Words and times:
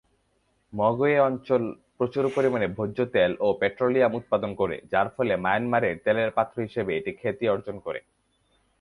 Mogwe 0.73 1.17
অঞ্চল 1.19 1.63
প্রচুর 1.97 2.25
পরিমাণে 2.35 2.67
ভোজ্য 2.77 2.99
তেল 3.13 3.31
এবং 3.35 3.53
পেট্রোলিয়াম 3.59 4.11
উৎপাদন 4.15 4.51
করে, 4.55 4.75
যার 4.91 5.07
ফলে 5.15 5.33
মায়ানমারের 5.35 5.95
তেলের 6.05 6.29
পাত্র 6.31 6.55
হিসেবে 6.67 6.91
এটি 6.95 7.11
খ্যাতি 7.19 7.45
অর্জন 7.49 7.75
করে। 7.79 7.99